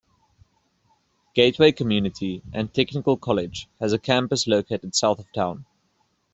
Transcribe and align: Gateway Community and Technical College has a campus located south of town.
Gateway 1.35 1.73
Community 1.73 2.41
and 2.53 2.73
Technical 2.73 3.17
College 3.17 3.69
has 3.79 3.93
a 3.93 3.99
campus 3.99 4.47
located 4.47 4.95
south 4.95 5.19
of 5.19 5.31
town. 5.31 5.67